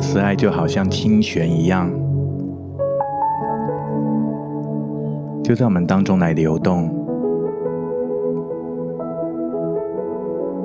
[0.00, 1.88] 慈爱就好像清泉一样，
[5.44, 6.88] 就在我们当中来流动。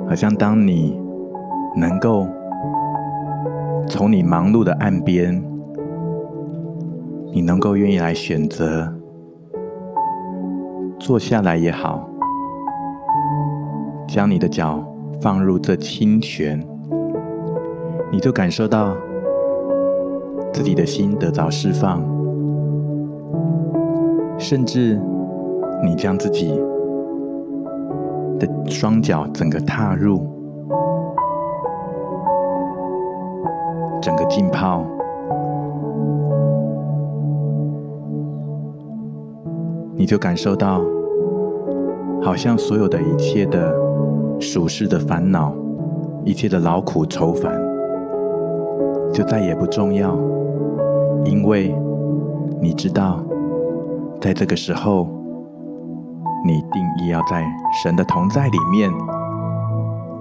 [0.08, 0.98] 好像当你
[1.76, 2.26] 能够
[3.86, 5.42] 从你忙碌的岸边，
[7.32, 8.92] 你能够愿意来选择
[10.98, 12.08] 坐下来也好，
[14.08, 14.82] 将你的脚
[15.20, 16.64] 放入这清泉，
[18.10, 18.96] 你就感受到
[20.56, 22.02] 自己的心得到释放，
[24.38, 24.98] 甚至
[25.84, 26.58] 你将自己。
[28.38, 30.26] 的双脚整个踏入，
[34.02, 34.84] 整个浸泡，
[39.94, 40.82] 你就感受到，
[42.20, 43.74] 好像所有的一切的
[44.38, 45.54] 俗世的烦恼，
[46.22, 47.58] 一切的劳苦愁烦，
[49.14, 50.14] 就再也不重要，
[51.28, 51.74] 因为
[52.60, 53.20] 你知道，
[54.20, 55.08] 在这个时候。
[56.44, 57.44] 你定义要在
[57.82, 58.88] 神的同在里面，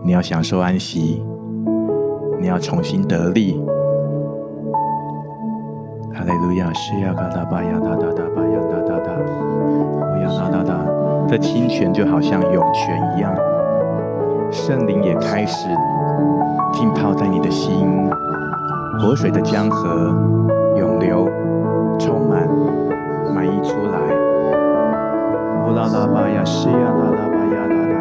[0.03, 1.23] 你要享受安息，
[2.39, 3.63] 你要重新得力。
[6.11, 6.73] 哈利路亚！
[6.73, 9.11] 西亚卡达巴亚达达达巴亚达达达，
[10.13, 10.73] 我要达达达。
[11.27, 13.31] 这清泉就好像涌泉一样，
[14.49, 15.67] 圣灵也开始
[16.73, 18.09] 浸泡在你的心，
[18.99, 20.11] 活水的江河
[20.75, 21.27] 涌流，
[21.97, 22.47] 充满
[23.33, 23.99] 满溢出来。
[25.63, 27.95] 呼啦啦巴呀，西呀啦啦巴呀啦啦，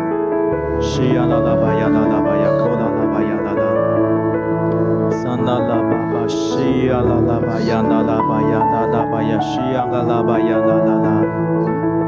[0.80, 3.64] 西呀啦啦巴呀啦啦巴呀，呼啦啦巴呀啦啦，
[5.11, 11.08] 三拉拉巴巴，西呀啦拉巴呀啦啦巴呀啦啦巴呀，西呀啦啦巴呀啦啦啦，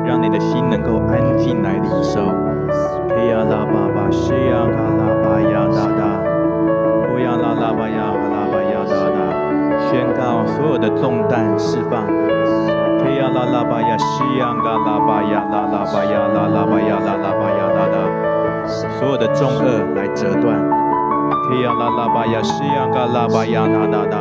[0.05, 2.21] 让你的心能够安静来领受。
[3.09, 6.03] 嘿呀啦巴巴，西呀啦啦巴呀啦啦，
[7.09, 9.19] 呼呀啦啦巴呀啦巴呀啦啦，
[9.78, 12.03] 宣告所有的重担释放。
[13.04, 18.66] 嘿呀啦啦巴呀，西呀嘎啦巴呀，啦啦巴呀，啦啦巴呀，啦啦巴呀，啦啦，
[18.98, 20.59] 所有的重轭来折断。
[21.48, 24.16] 嘿呀啦啦巴呀，西呀嘎啦巴呀，啦啦啦，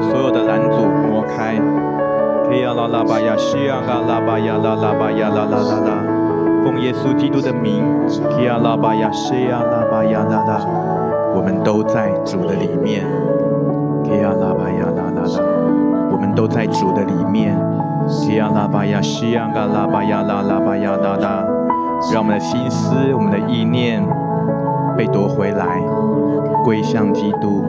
[0.00, 1.60] 所有的拦阻挪开。
[2.48, 5.90] 嘿呀啦啦巴呀，西呀嘎啦巴呀，啦啦巴呀，啦啦啦啦，
[6.64, 7.84] 奉耶稣基督的名，
[8.30, 10.60] 嘿呀啦巴呀，西呀啦巴呀，啦啦，
[11.34, 13.04] 我们都在主的里面。
[14.08, 15.42] 嘿呀啦巴呀，啦啦啦，
[16.12, 17.58] 我们都在主的里面。
[18.06, 21.44] 西呀拉巴呀，西呀嘎拉巴呀，拉拉巴呀，拉拉，
[22.12, 24.00] 让我们的心思、我们的意念
[24.96, 25.82] 被夺回来，
[26.64, 27.64] 归向基督，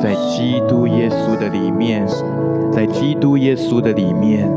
[0.00, 2.06] 在基督耶稣的里面，
[2.70, 4.48] 在基督耶稣的里面，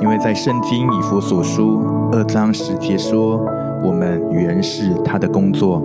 [0.00, 1.82] 因为在圣经以弗所书
[2.12, 3.44] 二章十节说，
[3.82, 5.82] 我们原是他的工作，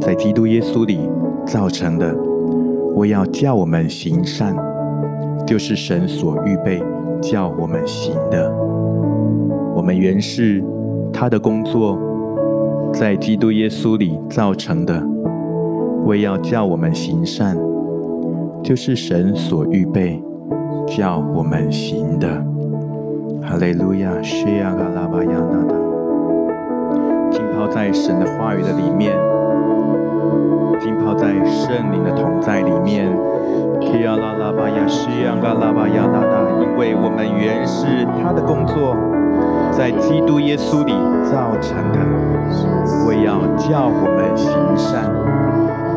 [0.00, 1.10] 在基督耶稣里
[1.44, 2.14] 造成的，
[2.96, 4.54] 为要叫我们行善。
[5.46, 6.82] 就是神所预备
[7.22, 8.52] 叫我们行的，
[9.76, 10.60] 我们原是
[11.12, 11.96] 他的工作，
[12.92, 15.00] 在基督耶稣里造成的，
[16.04, 17.56] 为要叫我们行善，
[18.60, 20.20] 就是神所预备
[20.84, 22.44] 叫我们行的。
[23.40, 25.76] 哈利路亚，谢亚嘎拉巴亚纳达，
[27.30, 29.16] 浸泡在神的话语的里面，
[30.80, 33.10] 浸泡在圣灵的同在里面。
[33.80, 38.96] 提亚拉拉巴呀，西亚嘎拉巴呀，拉拉，因为我们原是他的工作，
[39.70, 40.92] 在基督耶稣里
[41.22, 41.98] 造成的，
[43.06, 45.04] 为要叫我们行善，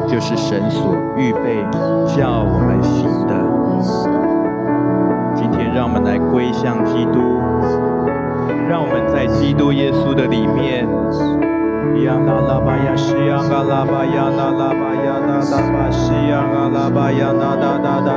[0.07, 1.63] 就是神所预备
[2.05, 3.33] 叫我们行的。
[5.33, 7.19] 今天让我们来归向基督，
[8.69, 10.85] 让我们在基督耶稣的里面。
[11.97, 18.09] 呀啦啦巴呀，西呀嘎啦巴呀，啦啦巴呀，啦啦巴西呀嘎啦巴呀，啦哒哒哒，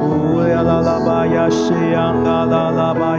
[0.00, 3.18] 呜呀啦啦巴呀，西呀嘎啦啦巴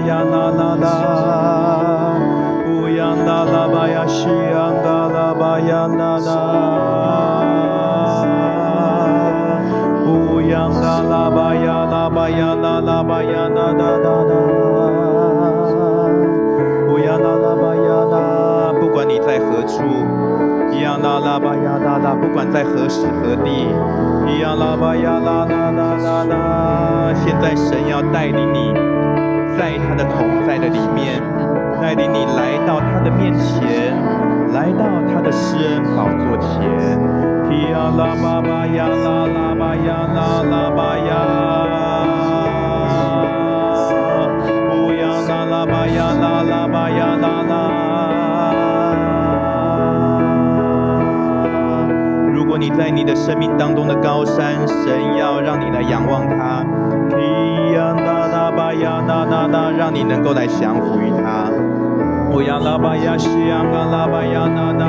[19.69, 19.77] 你在何处，
[20.71, 23.67] 咿呀啦啦吧呀啦啦，不管在何时何地，
[24.25, 27.13] 咿呀啦吧呀啦啦啦啦啦。
[27.13, 28.73] 现在神要带领你，
[29.57, 31.21] 在他的同在的里面，
[31.81, 33.93] 带领你来到他的面前，
[34.53, 36.97] 来到他的施恩宝座前。
[37.49, 41.11] 咿呀啦吧吧呀啦啦吧呀啦啦吧呀，
[44.69, 45.97] 不呀啦啦吧呀
[52.79, 56.63] 在你的生命当中的高山，神要让你来仰望他，
[59.77, 61.51] 让你能够来降服于他。
[62.31, 64.87] 我要拉巴亚西亚嘎拉巴亚那那，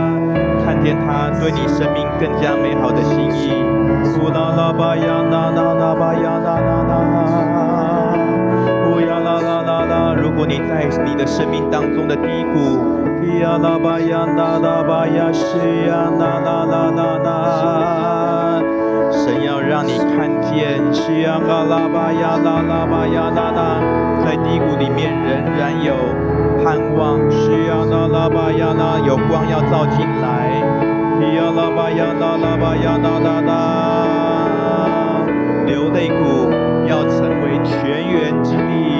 [0.64, 3.50] 看见他对你生命更加美好的心意。
[4.22, 6.94] 乌啦拉巴亚那那拉巴亚那那那，
[8.84, 10.14] 呼呀啦啦啦啦。
[10.14, 12.99] 如果你在你的生命当中的低谷。
[13.40, 18.62] 呀啦巴呀啦啦巴呀西呀啦啦啦啦啦，
[19.12, 23.80] 神要让你看见西呀嘎啦巴呀啦啦巴呀啦啦，
[24.24, 25.94] 在低谷里面仍然有
[26.64, 27.20] 盼望。
[27.30, 30.48] 西呀啦啦巴呀啦，有光要照进来。
[31.36, 33.52] 呀啦巴呀啦啦巴呀啦啦啦，
[35.66, 36.50] 流泪谷
[36.88, 38.99] 要成为泉源之地。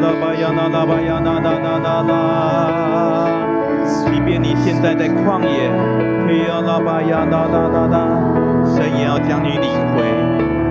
[0.00, 3.28] 啦巴呀啦啦巴呀啦啦啦啦啦，
[3.84, 5.68] 即便你现在在旷野，
[6.26, 8.08] 嘿呀啦巴呀啦啦啦啦，
[8.64, 10.00] 神也要将你领回。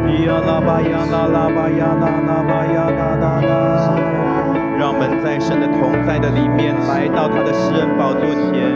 [0.05, 3.53] 嘿呀啦巴呀啦啦巴呀啦啦巴呀啦啦啦，
[4.79, 8.73] 让我们在神的同在的里面，来到他的施恩宝座前，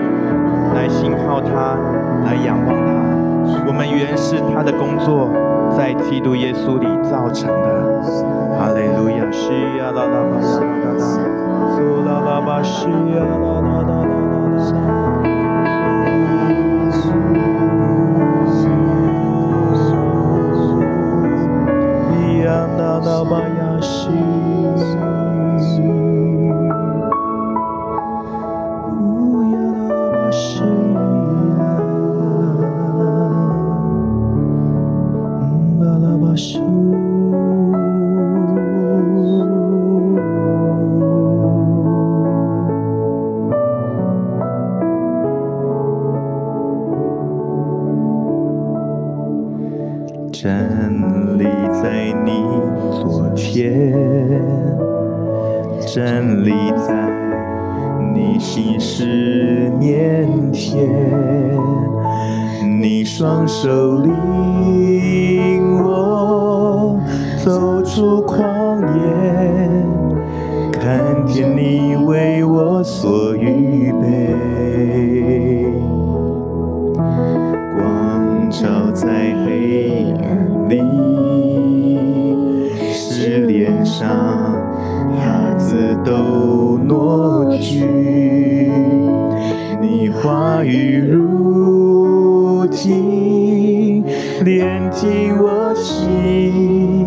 [0.76, 1.76] 来信靠他，
[2.26, 2.94] 来仰望他。
[3.66, 5.32] 我们原是他的工作，
[5.76, 8.43] 在基督耶稣里造成的。
[8.58, 11.04] 哈利路亚，西呀啦啦巴呀啦啦啦，
[11.76, 12.88] 苏啦啦巴西
[63.24, 64.12] 双手领
[65.82, 67.00] 我
[67.42, 68.44] 走出旷
[68.98, 69.00] 野，
[70.74, 74.36] 看见你为我所预备。
[77.78, 79.08] 光照在
[79.46, 80.82] 黑暗里，
[82.92, 84.06] 是脸上
[85.16, 87.86] 哈子都挪去。
[89.82, 91.43] 你话语如
[92.74, 94.04] 请
[94.44, 97.06] 连接我心，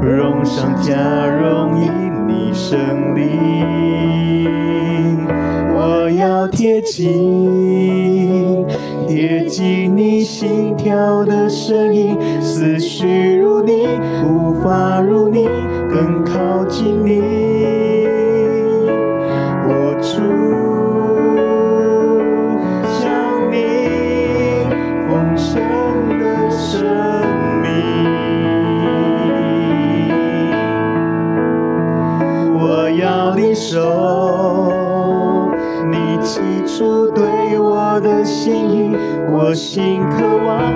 [0.00, 1.90] 融上加绒衣
[2.28, 2.78] 你胜
[3.16, 4.46] 利，
[5.74, 8.64] 我要贴近，
[9.08, 13.88] 贴近你心跳的声音，思绪如你，
[14.24, 15.48] 无法如你，
[15.90, 17.41] 更靠近你。
[33.54, 34.72] 手。
[35.90, 38.96] 你寄出对我的心意
[39.30, 40.72] 我心渴望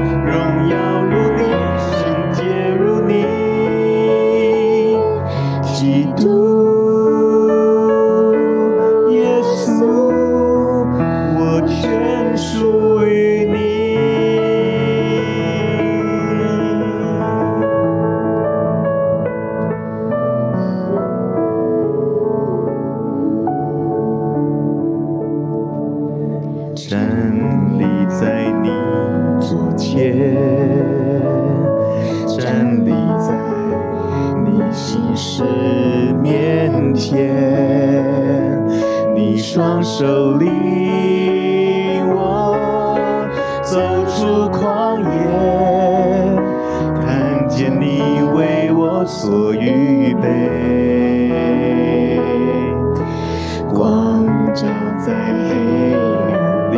[53.77, 54.67] 光照
[54.99, 55.93] 在黑
[56.33, 56.75] 暗里，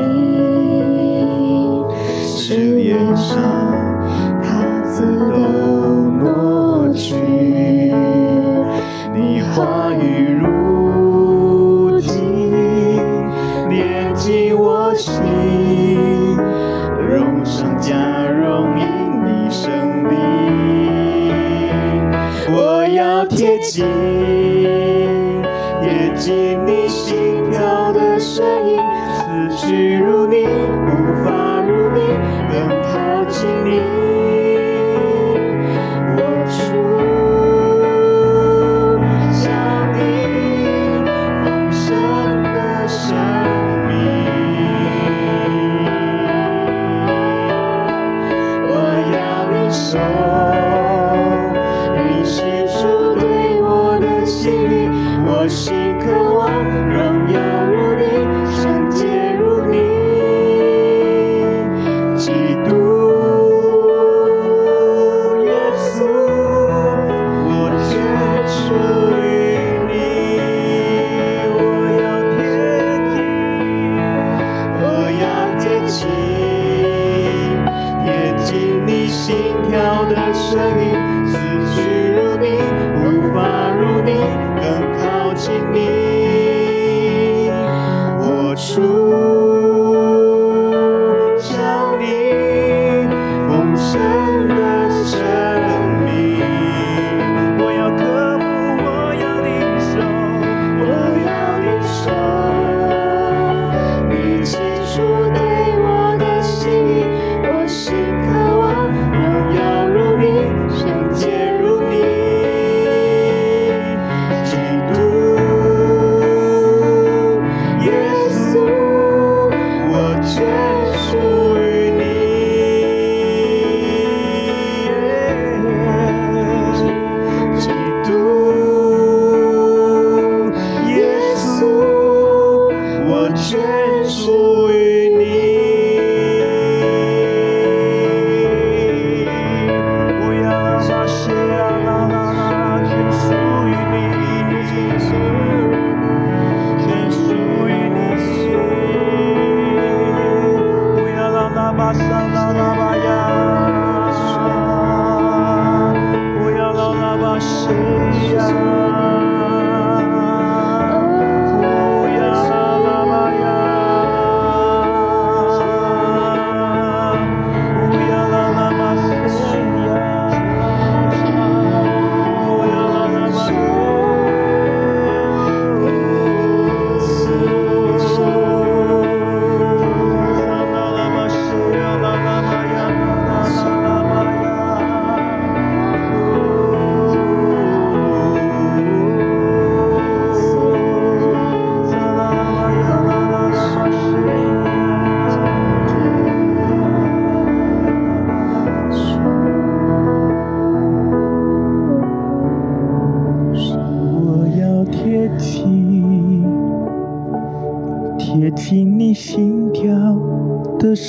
[2.27, 3.68] 是脸上。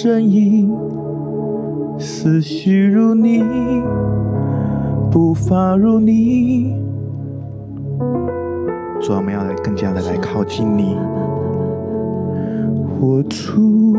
[0.10, 0.76] 声音，
[2.00, 3.44] 思绪如你，
[5.12, 6.76] 步伐如你。
[9.00, 10.98] 主，我们要来更加的来靠近你，
[13.00, 13.96] 活出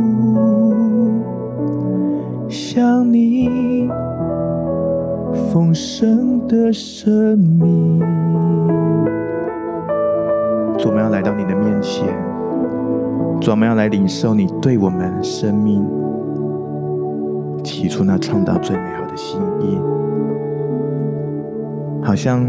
[2.48, 3.88] 像你
[5.52, 8.00] 丰盛的生命。
[10.76, 12.08] 主，我们要来到你的面前，
[13.40, 15.99] 主，我们要来领受你对我们生命。
[17.80, 19.80] 提出那创造最美好的心意，
[22.04, 22.46] 好像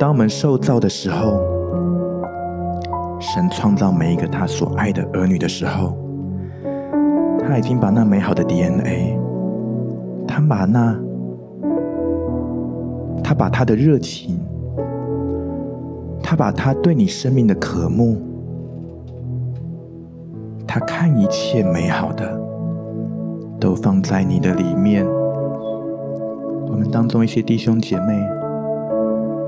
[0.00, 1.40] 当我们受造的时候，
[3.20, 5.96] 神创造每一个他所爱的儿女的时候，
[7.38, 9.16] 他已经把那美好的 DNA，
[10.26, 10.98] 他把那，
[13.22, 14.40] 他把他的热情，
[16.20, 18.16] 他把他对你生命的渴慕，
[20.66, 22.42] 他看一切美好的。
[23.64, 25.06] 都放在你的里面。
[26.66, 28.22] 我们当中一些弟兄姐妹，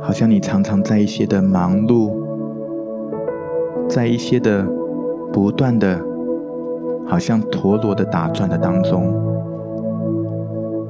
[0.00, 2.16] 好像你常常在一些的忙碌，
[3.86, 4.66] 在一些的
[5.30, 6.00] 不断的，
[7.06, 9.12] 好像陀螺的打转的当中，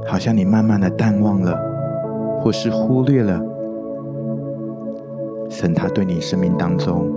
[0.06, 1.58] 好像你慢慢的淡忘了，
[2.40, 3.42] 或是忽略了
[5.50, 7.10] 神他对你生命当中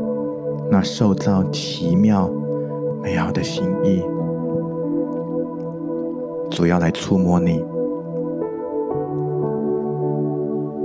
[0.71, 2.27] 那受造奇妙
[2.99, 4.01] 美好的心意。
[6.59, 7.63] 主要来触摸你，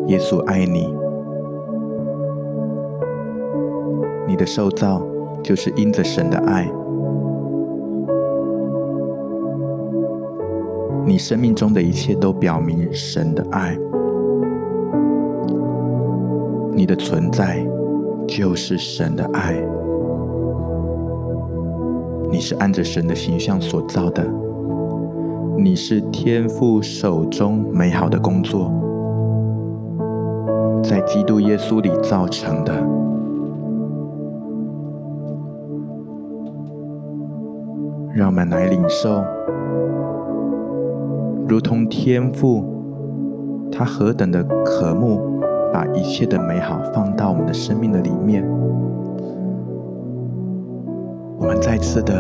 [0.06, 0.94] 耶稣爱你，
[4.28, 5.02] 你的受造
[5.42, 6.70] 就是因着神的爱，
[11.04, 13.76] 你生命中的一切都表明神的爱，
[16.72, 17.66] 你的存在
[18.28, 19.60] 就是神的爱，
[22.30, 24.43] 你是按着神的形象所造的。
[25.56, 28.70] 你是天父手中美好的工作，
[30.82, 32.73] 在基督耶稣里造成的。
[38.14, 39.23] 让我们来领受，
[41.49, 42.64] 如同天父，
[43.73, 45.20] 他何等的渴慕，
[45.73, 48.44] 把一切的美好放到我们的生命的里面。
[51.38, 52.14] 我们再次的，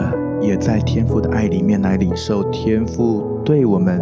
[0.44, 3.98] 也在天父的爱里面来领受天父对我们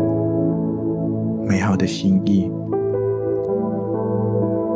[1.47, 2.51] 美好的心意，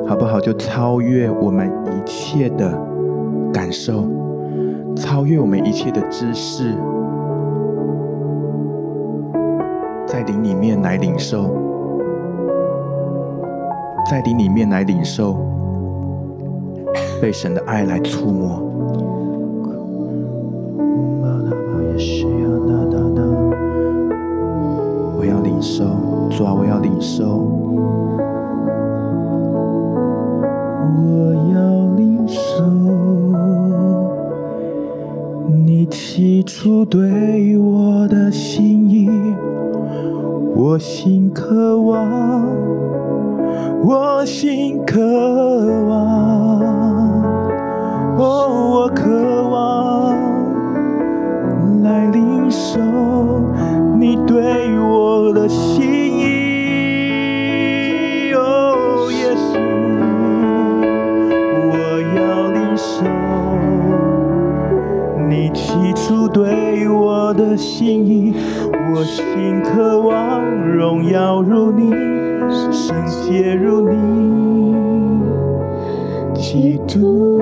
[0.06, 0.38] 好不好？
[0.38, 2.72] 就超越我们一切的
[3.52, 4.04] 感受，
[4.94, 6.72] 超越我们一切的知识，
[10.06, 11.50] 在灵里面来领受，
[14.08, 15.36] 在灵里面来领受，
[17.20, 18.62] 被神的爱来触摸。
[21.96, 22.04] 主啊，
[25.16, 25.84] 我要领受，
[26.44, 26.78] 我要
[31.96, 32.62] 领受
[35.48, 39.08] 你起初对我的心意，
[40.54, 42.46] 我心渴望，
[43.82, 45.00] 我心渴
[45.88, 46.60] 望，
[48.18, 50.05] 哦，我渴望。
[51.86, 52.80] 来领受
[53.96, 55.84] 你对我的心
[56.18, 56.26] 意。
[61.68, 61.70] 我
[62.16, 63.04] 要领受
[65.28, 68.34] 你起初对我的心意，
[68.92, 71.92] 我心渴望荣耀如你，
[72.72, 73.94] 圣洁如你，
[76.34, 77.40] 基督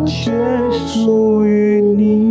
[0.00, 0.32] 我全
[0.70, 2.27] 属于你，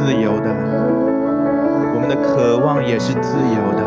[0.00, 0.48] 自由的，
[1.94, 3.84] 我们的渴望也是自由的。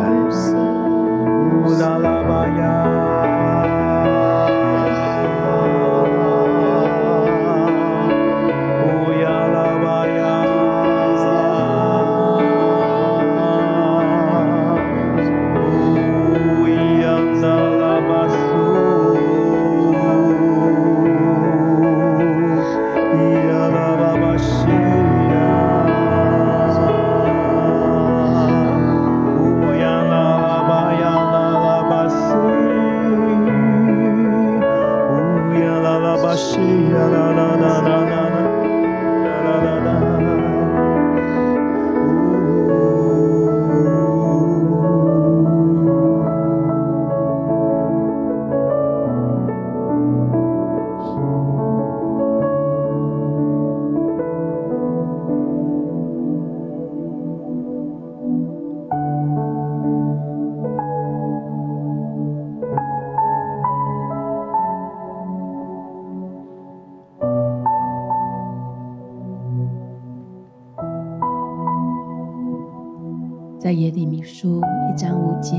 [74.23, 75.57] 书一章五节，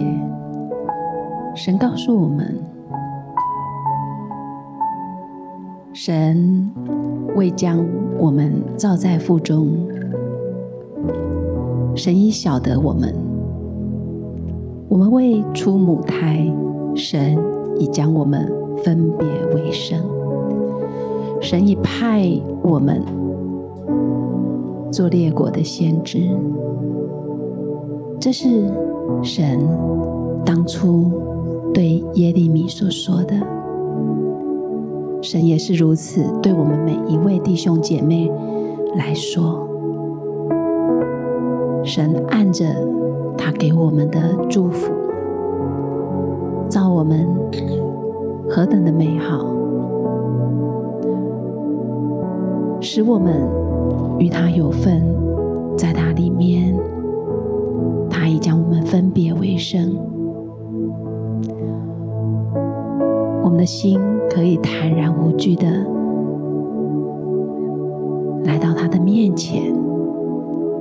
[1.54, 2.58] 神告诉我们：
[5.92, 6.70] 神
[7.36, 7.84] 未将
[8.18, 9.68] 我们造在腹中，
[11.94, 13.10] 神已晓得我们；
[14.88, 16.50] 我们未出母胎，
[16.94, 17.36] 神
[17.78, 18.50] 已将我们
[18.82, 20.00] 分别为圣。
[21.38, 22.26] 神已派
[22.62, 23.02] 我们
[24.90, 26.30] 做列国的先知。
[28.24, 28.48] 这是
[29.22, 29.60] 神
[30.46, 31.12] 当初
[31.74, 33.34] 对耶利米所说的，
[35.20, 38.32] 神也是如此对我们每一位弟兄姐妹
[38.96, 39.68] 来说。
[41.84, 42.64] 神按着
[43.36, 44.90] 他给我们的祝福，
[46.70, 47.28] 造我们
[48.48, 49.44] 何等的美好，
[52.80, 53.46] 使我们
[54.18, 55.02] 与他有份，
[55.76, 56.74] 在他里面。
[58.24, 59.94] 他已将我们分别为圣，
[63.42, 65.66] 我们的心可以坦然无惧的
[68.44, 69.74] 来到他的面前。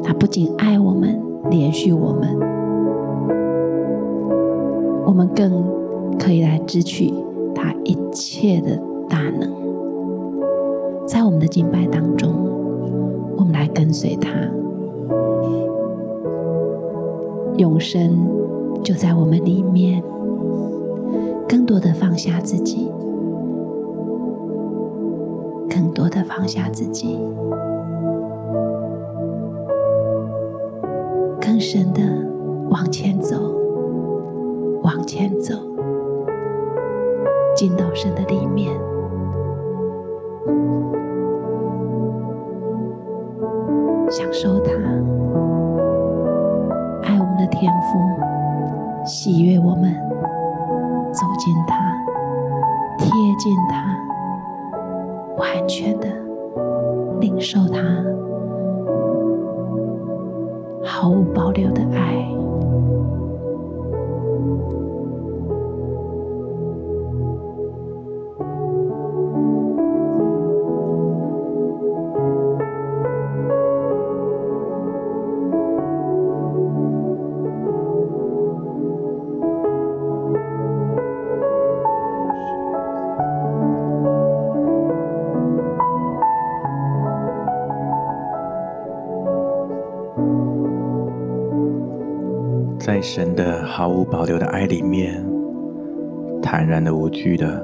[0.01, 2.29] 他不仅爱我们，怜恤我们，
[5.05, 5.65] 我们更
[6.17, 7.13] 可以来支取
[7.53, 9.51] 他一切的大能。
[11.05, 12.31] 在我们的敬拜当中，
[13.35, 14.29] 我们来跟随他。
[17.57, 18.27] 永生
[18.83, 20.03] 就在我们里面，
[21.47, 22.91] 更多的放下自己，
[25.69, 27.19] 更多的放下自己，
[31.39, 32.01] 更深的
[32.69, 33.37] 往前走，
[34.81, 35.53] 往前走，
[37.55, 38.73] 进到神的里面，
[44.09, 44.73] 享受他。
[47.63, 47.97] 天父
[49.05, 49.93] 喜悦我们
[51.13, 51.77] 走进他，
[52.97, 53.97] 贴近他，
[55.37, 56.09] 完全的
[57.21, 57.79] 领受他
[60.83, 62.32] 毫无保留的爱。
[93.15, 95.23] 神的毫无保留的爱里面，
[96.41, 97.63] 坦然的、无惧的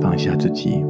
[0.00, 0.82] 放下自己。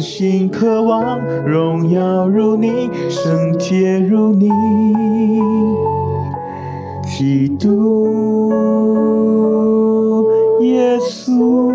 [0.00, 4.48] 心渴望荣耀如你，圣洁如你，
[7.04, 8.10] 基督
[10.62, 11.70] 耶稣，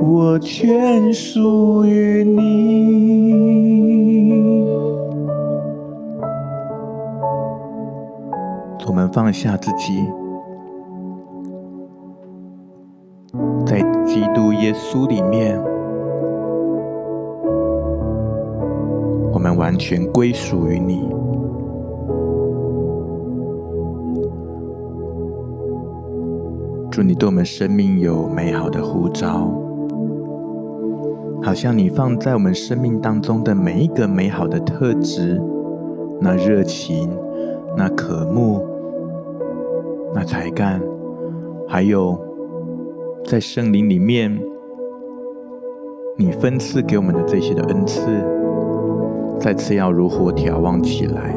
[0.00, 2.42] 我全属于你。
[8.86, 10.02] 我们放下自己，
[13.66, 15.71] 在基督耶稣里面。
[19.42, 21.02] 们完全归属于你，
[26.92, 29.50] 祝你对我们生命有美好的呼召，
[31.42, 35.42] 好像你放在我们生命当中的每一个美好的特质，
[36.20, 37.10] 那热情，
[37.76, 38.64] 那渴慕，
[40.14, 40.80] 那才干，
[41.66, 42.16] 还有
[43.24, 44.40] 在圣灵里面，
[46.16, 48.00] 你分赐给我们的这些的恩赐，
[49.42, 51.34] 再次要如火眺望起来。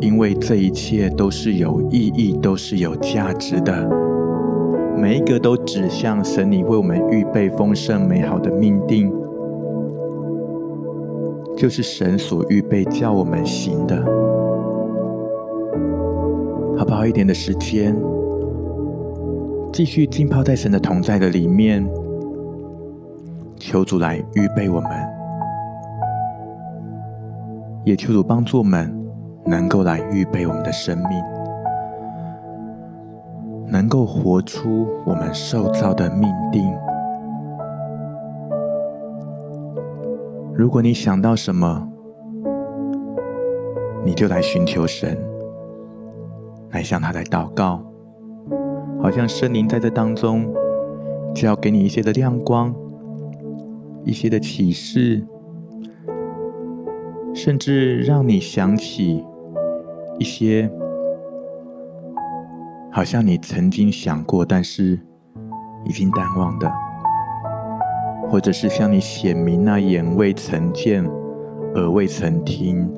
[0.00, 3.88] 因为这一切都是有意义，都是有价值的，
[4.98, 9.12] 每一个都指向神，你为我们预备丰盛美好的命定，
[11.56, 13.96] 就是神所预备叫我们行的。
[16.76, 17.06] 好不好？
[17.06, 17.96] 一点的时间，
[19.72, 21.88] 继续浸泡在神的同在的里面，
[23.56, 24.90] 求主来预备我们，
[27.84, 29.00] 也求主帮助我们。
[29.44, 31.08] 能够来预备我们的生命，
[33.66, 36.62] 能够活出我们受造的命定。
[40.54, 41.88] 如果你想到什么，
[44.04, 45.18] 你就来寻求神，
[46.70, 47.82] 来向他来祷告，
[49.02, 50.46] 好像圣灵在这当中，
[51.34, 52.72] 就要给你一些的亮光，
[54.04, 55.26] 一些的启示，
[57.34, 59.24] 甚至让你想起。
[60.18, 60.70] 一些
[62.92, 65.00] 好像你曾经想过，但是
[65.84, 66.70] 已经淡忘的，
[68.28, 71.04] 或者是向你显明那眼未曾见、
[71.74, 72.88] 耳未曾听、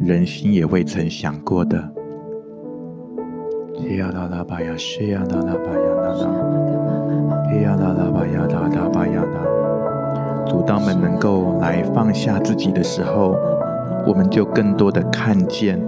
[0.00, 1.76] 人心也未曾想过的。
[3.74, 6.24] 咿呀啦啦吧呀，咿呀啦啦吧呀啦啦，
[7.50, 10.46] 咿呀啦啦吧呀啦啦吧呀啦。
[10.46, 13.36] 主，当我们能够来放下自己的时候，
[14.06, 15.80] 我们就更多的看见。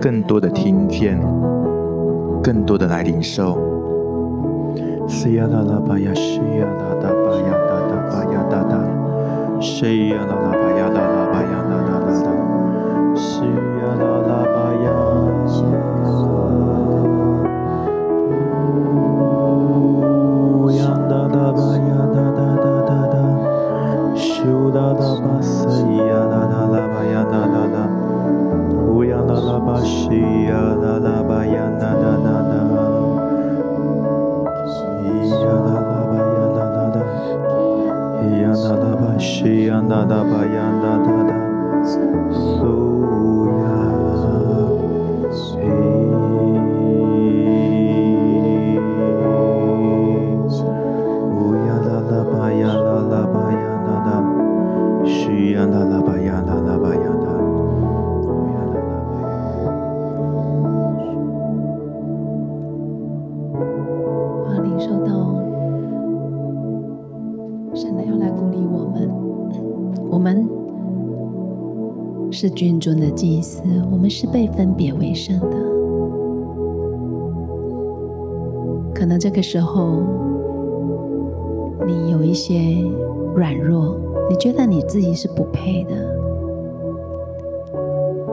[0.00, 1.20] 更多的听见，
[2.42, 3.58] 更多的来领受。
[5.06, 9.60] 西呀啦啦吧呀，西呀啦啦吧呀，啦啦吧呀，啦啦。
[9.60, 10.69] 西呀啦啦吧
[74.10, 75.56] 是被分别为圣的。
[78.92, 80.02] 可能这个时候，
[81.86, 82.54] 你有一些
[83.34, 83.96] 软弱，
[84.28, 85.94] 你觉得你自己是不配的。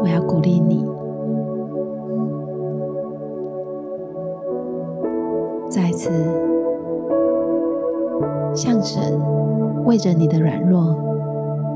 [0.01, 0.85] 我要鼓励你，
[5.69, 6.09] 再次
[8.53, 9.17] 向神
[9.85, 10.95] 为着你的软弱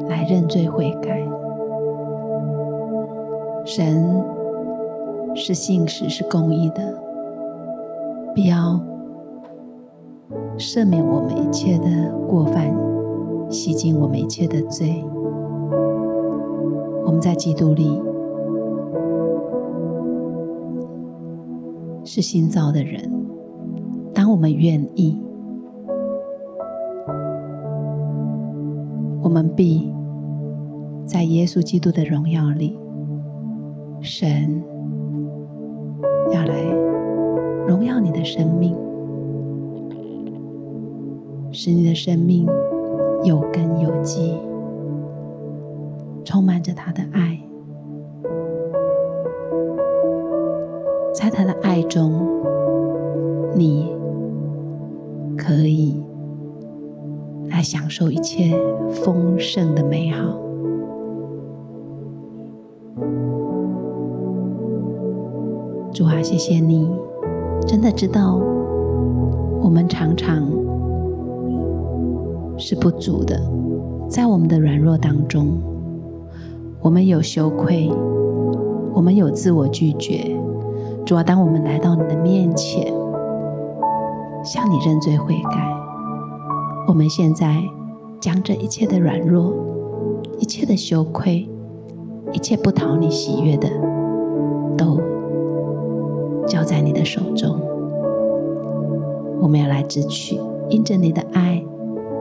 [0.09, 1.30] 来认罪悔改。
[3.73, 4.05] 神
[5.33, 6.93] 是信实，是公义的，
[8.35, 8.77] 必要
[10.57, 12.75] 赦免我们一切的过犯，
[13.49, 15.01] 洗净我们一切的罪。
[17.05, 18.01] 我们在基督里
[22.03, 23.09] 是新造的人。
[24.13, 25.17] 当我们愿意，
[29.23, 29.89] 我们必
[31.05, 32.80] 在耶稣基督的荣耀里。
[34.01, 34.63] 神
[36.33, 36.63] 要来
[37.67, 38.75] 荣耀你的生命，
[41.51, 42.47] 使你的生命
[43.23, 44.35] 有根有基，
[46.25, 47.39] 充满着他的爱，
[51.13, 52.27] 在他的爱中，
[53.55, 53.95] 你
[55.37, 56.03] 可以
[57.49, 58.57] 来享受一切
[58.89, 60.50] 丰盛的美好。
[66.23, 66.89] 谢谢你，
[67.67, 68.39] 真的知道
[69.61, 70.47] 我们常常
[72.57, 73.41] 是不足的，
[74.07, 75.57] 在我们的软弱当中，
[76.81, 77.91] 我们有羞愧，
[78.93, 80.35] 我们有自我拒绝。
[81.05, 82.93] 主啊，当我们来到你的面前，
[84.43, 85.57] 向你认罪悔改。
[86.87, 87.63] 我们现在
[88.19, 89.53] 将这一切的软弱、
[90.37, 91.49] 一切的羞愧、
[92.31, 93.67] 一切不讨你喜悦的，
[94.77, 94.99] 都
[96.61, 97.59] 交在你的手中。
[99.41, 101.63] 我们要来支取，因着你的爱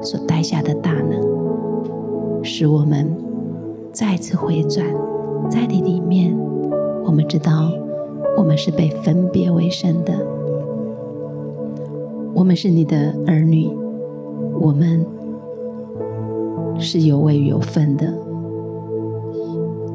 [0.00, 3.14] 所带下的大能，使我们
[3.92, 4.86] 再次回转，
[5.50, 6.34] 在你里面，
[7.04, 7.70] 我们知道
[8.38, 10.14] 我们是被分别为生的，
[12.32, 13.70] 我们是你的儿女，
[14.58, 15.04] 我们
[16.78, 18.10] 是有位有分的，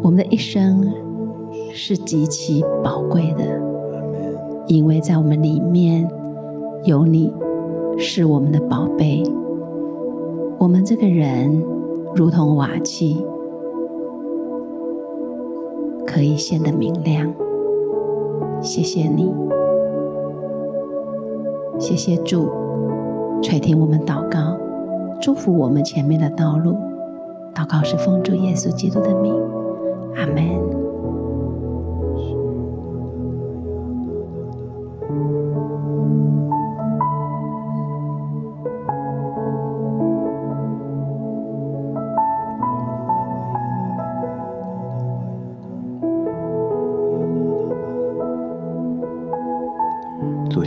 [0.04, 0.88] 我们的一生
[1.74, 3.60] 是极其宝贵的，
[4.68, 6.08] 因为在我们里面。
[6.84, 7.34] 有你
[7.98, 9.24] 是我们的宝贝，
[10.60, 11.64] 我们这个人
[12.14, 13.26] 如同瓦器，
[16.06, 17.34] 可以显得明亮。
[18.62, 19.34] 谢谢你，
[21.80, 22.52] 谢谢主
[23.42, 24.56] 垂听我们祷告，
[25.20, 26.76] 祝福我们前面的道路。
[27.56, 29.34] 祷告是奉主耶稣基督的名，
[30.16, 30.75] 阿门。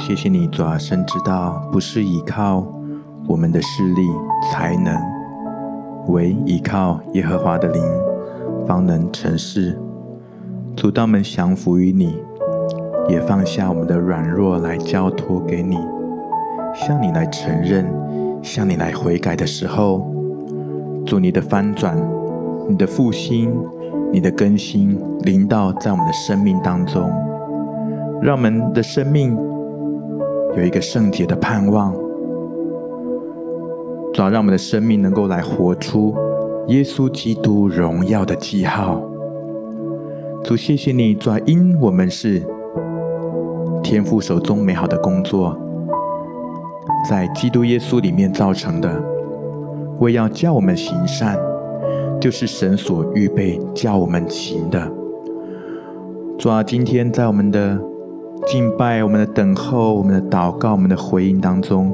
[0.08, 2.66] 谢谢你，主啊，深知道不是依靠
[3.26, 4.08] 我们的势力
[4.50, 4.98] 才能，
[6.06, 7.82] 唯依靠耶和华的灵，
[8.66, 9.78] 方能成事。
[10.74, 12.16] 主，当我们降服于你，
[13.10, 15.76] 也放下我们的软弱来交托给你，
[16.74, 17.86] 向你来承认，
[18.42, 20.10] 向你来悔改的时候，
[21.04, 21.94] 主，你的翻转，
[22.66, 23.54] 你的复兴，
[24.10, 27.10] 你的更新，临到在我们的生命当中，
[28.22, 29.38] 让我们的生命。
[30.56, 31.94] 有一个圣洁的盼望，
[34.12, 36.14] 主要让我们的生命能够来活出
[36.68, 39.00] 耶稣基督荣耀的记号。
[40.42, 42.42] 主，谢谢你，主要因我们是
[43.82, 45.56] 天父手中美好的工作，
[47.08, 48.90] 在基督耶稣里面造成的，
[50.00, 51.38] 为要叫我们行善，
[52.20, 54.90] 就是神所预备叫我们行的。
[56.38, 57.78] 主啊，今天在我们的。
[58.50, 61.92] 敬拜，我们的等候，我们的祷告，我们的回应当中，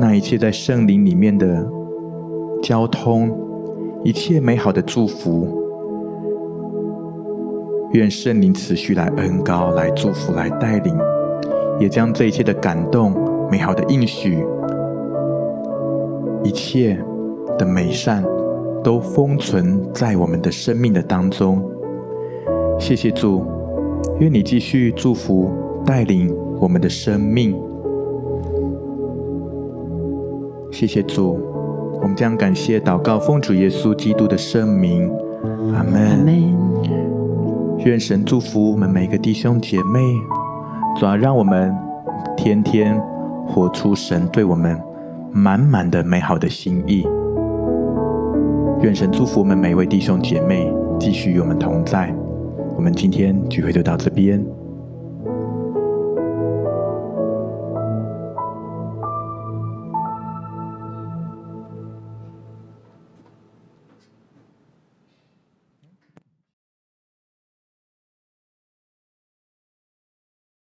[0.00, 1.62] 那一切在圣灵里面的
[2.62, 3.30] 交通，
[4.02, 5.62] 一切美好的祝福，
[7.92, 10.96] 愿圣灵持续来恩膏，来祝福，来带领，
[11.78, 13.12] 也将这一切的感动、
[13.50, 14.42] 美好的应许，
[16.42, 16.98] 一切
[17.58, 18.24] 的美善，
[18.82, 21.62] 都封存在我们的生命的当中。
[22.80, 23.44] 谢谢主。
[24.20, 25.50] 愿你继续祝福
[25.84, 27.54] 带领我们的生命，
[30.70, 31.38] 谢谢主，
[32.00, 35.10] 我们将感谢祷告奉主耶稣基督的圣名，
[35.74, 36.24] 阿门。
[36.26, 37.84] 阿。
[37.84, 40.00] 愿神祝福我们每个弟兄姐妹，
[40.98, 41.74] 主要让我们
[42.36, 42.98] 天天
[43.46, 44.80] 活出神对我们
[45.32, 47.06] 满满的美好的心意。
[48.80, 52.14] 愿神祝福我们每位弟兄姐妹，继续与我们同在。
[52.76, 54.63] 我们今天聚会就到这边。